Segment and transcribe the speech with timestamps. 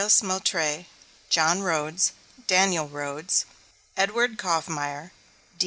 [0.03, 0.23] S.
[0.23, 0.87] Moutrey,
[1.29, 2.13] John Rhodes,
[2.47, 3.45] Daniel Rhodes,
[3.95, 5.11] Edward Coffemeir,
[5.59, 5.59] D.